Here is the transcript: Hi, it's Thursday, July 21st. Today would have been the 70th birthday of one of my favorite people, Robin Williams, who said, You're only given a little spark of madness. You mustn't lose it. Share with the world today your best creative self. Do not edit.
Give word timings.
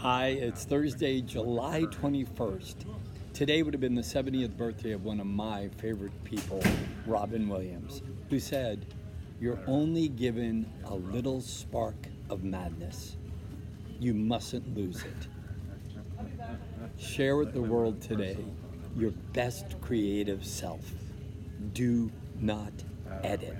Hi, 0.00 0.28
it's 0.28 0.64
Thursday, 0.64 1.20
July 1.20 1.82
21st. 1.82 2.86
Today 3.34 3.62
would 3.62 3.74
have 3.74 3.82
been 3.82 3.94
the 3.94 4.00
70th 4.00 4.56
birthday 4.56 4.92
of 4.92 5.04
one 5.04 5.20
of 5.20 5.26
my 5.26 5.68
favorite 5.76 6.24
people, 6.24 6.62
Robin 7.04 7.46
Williams, 7.46 8.00
who 8.30 8.40
said, 8.40 8.86
You're 9.42 9.58
only 9.66 10.08
given 10.08 10.64
a 10.86 10.94
little 10.94 11.42
spark 11.42 11.96
of 12.30 12.44
madness. 12.44 13.18
You 13.98 14.14
mustn't 14.14 14.74
lose 14.74 15.02
it. 15.02 15.28
Share 16.96 17.36
with 17.36 17.52
the 17.52 17.60
world 17.60 18.00
today 18.00 18.38
your 18.96 19.10
best 19.34 19.78
creative 19.82 20.46
self. 20.46 20.90
Do 21.74 22.10
not 22.40 22.72
edit. 23.22 23.58